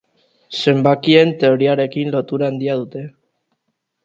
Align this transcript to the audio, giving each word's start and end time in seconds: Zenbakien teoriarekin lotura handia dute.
Zenbakien 0.61 1.33
teoriarekin 1.43 2.09
lotura 2.17 2.51
handia 2.53 2.79
dute. 2.81 3.05